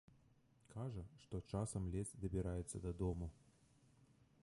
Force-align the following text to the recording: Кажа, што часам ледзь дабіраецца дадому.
Кажа, 0.75 1.03
што 1.25 1.41
часам 1.57 1.83
ледзь 1.97 2.17
дабіраецца 2.25 2.83
дадому. 2.87 3.33